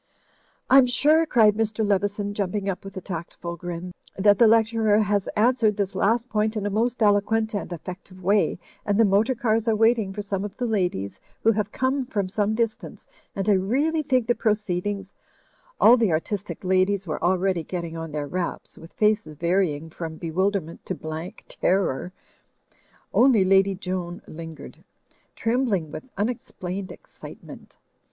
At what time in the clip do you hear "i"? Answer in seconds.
13.47-13.51